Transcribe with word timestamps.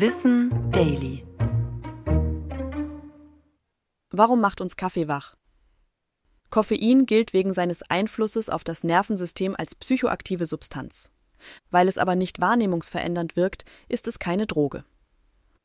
Wissen 0.00 0.70
Daily. 0.70 1.26
Warum 4.10 4.40
macht 4.40 4.60
uns 4.60 4.76
Kaffee 4.76 5.08
wach? 5.08 5.34
Koffein 6.50 7.04
gilt 7.04 7.32
wegen 7.32 7.52
seines 7.52 7.82
Einflusses 7.82 8.48
auf 8.48 8.62
das 8.62 8.84
Nervensystem 8.84 9.56
als 9.58 9.74
psychoaktive 9.74 10.46
Substanz. 10.46 11.10
Weil 11.72 11.88
es 11.88 11.98
aber 11.98 12.14
nicht 12.14 12.40
wahrnehmungsverändernd 12.40 13.34
wirkt, 13.34 13.64
ist 13.88 14.06
es 14.06 14.20
keine 14.20 14.46
Droge. 14.46 14.84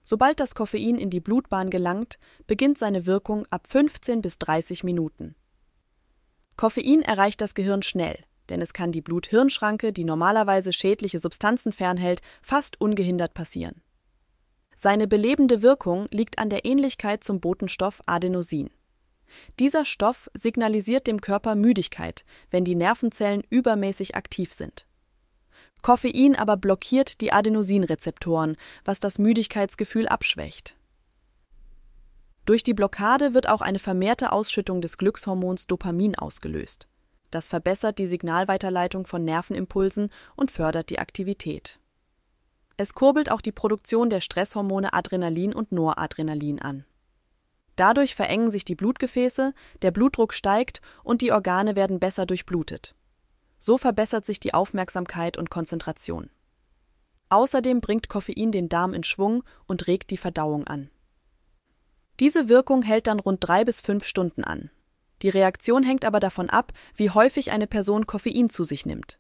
Sobald 0.04 0.40
das 0.40 0.56
Koffein 0.56 0.98
in 0.98 1.12
die 1.12 1.22
Blutbahn 1.22 1.70
gelangt, 1.70 2.18
beginnt 2.48 2.80
seine 2.80 3.06
Wirkung 3.06 3.46
ab 3.52 3.68
15 3.68 4.24
bis 4.24 4.40
30 4.40 4.84
Minuten. 4.84 5.36
Koffein 6.58 7.04
erreicht 7.04 7.40
das 7.40 7.54
Gehirn 7.54 7.84
schnell, 7.84 8.18
denn 8.50 8.64
es 8.64 8.74
kann 8.74 8.92
die 8.92 9.02
Blut-Hirn-Schranke, 9.02 9.94
die 9.94 10.06
normalerweise 10.06 10.74
schädliche 10.74 11.20
Substanzen 11.20 11.72
fernhält, 11.72 12.24
fast 12.42 12.82
ungehindert 12.82 13.36
passieren. 13.36 13.83
Seine 14.76 15.08
belebende 15.08 15.62
Wirkung 15.62 16.08
liegt 16.12 16.40
an 16.40 16.50
der 16.50 16.66
Ähnlichkeit 16.66 17.24
zum 17.24 17.40
Botenstoff 17.40 18.02
Adenosin. 18.06 18.70
Dieser 19.60 19.86
Stoff 19.86 20.30
signalisiert 20.34 21.08
dem 21.08 21.22
Körper 21.22 21.56
Müdigkeit, 21.56 22.26
wenn 22.52 22.66
die 22.66 22.76
Nervenzellen 22.76 23.44
übermäßig 23.50 24.16
aktiv 24.16 24.54
sind. 24.54 24.86
Koffein 25.82 26.36
aber 26.36 26.56
blockiert 26.56 27.20
die 27.20 27.34
Adenosinrezeptoren, 27.34 28.56
was 28.86 29.00
das 29.00 29.20
Müdigkeitsgefühl 29.20 30.08
abschwächt. 30.08 30.78
Durch 32.46 32.64
die 32.64 32.74
Blockade 32.74 33.34
wird 33.34 33.48
auch 33.48 33.62
eine 33.62 33.80
vermehrte 33.80 34.32
Ausschüttung 34.32 34.82
des 34.82 34.98
Glückshormons 34.98 35.68
Dopamin 35.68 36.16
ausgelöst. 36.16 36.88
Das 37.32 37.50
verbessert 37.50 37.98
die 38.00 38.08
Signalweiterleitung 38.08 39.08
von 39.08 39.24
Nervenimpulsen 39.24 40.10
und 40.36 40.52
fördert 40.52 40.90
die 40.90 41.00
Aktivität. 41.00 41.80
Es 42.78 42.94
kurbelt 42.94 43.32
auch 43.32 43.42
die 43.42 43.52
Produktion 43.52 44.10
der 44.10 44.22
Stresshormone 44.22 44.94
Adrenalin 44.94 45.54
und 45.54 45.72
Noradrenalin 45.72 46.62
an. 46.62 46.86
Dadurch 47.76 48.16
verengen 48.16 48.52
sich 48.52 48.66
die 48.66 48.76
Blutgefäße, 48.76 49.54
der 49.82 49.92
Blutdruck 49.92 50.34
steigt 50.34 50.82
und 51.04 51.22
die 51.22 51.32
Organe 51.32 51.76
werden 51.76 52.00
besser 52.00 52.26
durchblutet. 52.26 52.96
So 53.58 53.78
verbessert 53.78 54.26
sich 54.26 54.40
die 54.40 54.54
Aufmerksamkeit 54.54 55.38
und 55.38 55.50
Konzentration. 55.50 56.30
Außerdem 57.30 57.82
bringt 57.82 58.10
Koffein 58.10 58.52
den 58.52 58.70
Darm 58.70 58.94
in 58.94 59.04
Schwung 59.04 59.44
und 59.66 59.88
regt 59.88 60.12
die 60.12 60.18
Verdauung 60.18 60.68
an. 60.68 60.90
Diese 62.20 62.48
Wirkung 62.48 62.84
hält 62.84 63.08
dann 63.08 63.20
rund 63.20 63.40
drei 63.42 63.66
bis 63.66 63.82
fünf 63.82 64.06
Stunden 64.06 64.44
an. 64.44 64.70
Die 65.24 65.30
Reaktion 65.30 65.84
hängt 65.84 66.06
aber 66.06 66.20
davon 66.20 66.50
ab, 66.50 66.74
wie 66.96 67.10
häufig 67.10 67.52
eine 67.52 67.66
Person 67.66 68.06
Koffein 68.06 68.50
zu 68.50 68.64
sich 68.64 68.86
nimmt. 68.86 69.18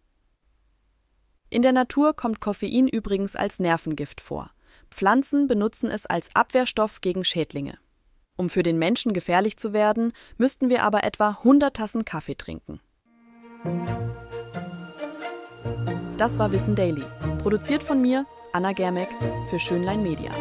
In 1.53 1.61
der 1.61 1.71
Natur 1.71 2.15
kommt 2.15 2.39
Koffein 2.39 2.87
übrigens 2.87 3.35
als 3.35 3.59
Nervengift 3.59 4.21
vor. 4.21 4.49
Pflanzen 4.89 5.45
benutzen 5.45 5.91
es 5.91 6.07
als 6.07 6.35
Abwehrstoff 6.35 6.99
gegen 6.99 7.23
Schädlinge. 7.23 7.77
Um 8.37 8.49
für 8.49 8.63
den 8.63 8.79
Menschen 8.79 9.13
gefährlich 9.13 9.55
zu 9.57 9.71
werden, 9.71 10.13
müssten 10.37 10.69
wir 10.69 10.81
aber 10.81 11.03
etwa 11.03 11.37
100 11.43 11.75
Tassen 11.75 12.05
Kaffee 12.05 12.33
trinken. 12.33 12.79
Das 16.17 16.39
war 16.39 16.51
Wissen 16.51 16.73
Daily, 16.73 17.03
produziert 17.37 17.83
von 17.83 18.01
mir, 18.01 18.25
Anna 18.51 18.71
Germeck, 18.71 19.09
für 19.51 19.59
Schönlein 19.59 20.01
Media. 20.01 20.31